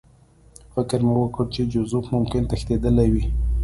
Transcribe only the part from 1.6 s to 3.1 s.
جوزف ممکن تښتېدلی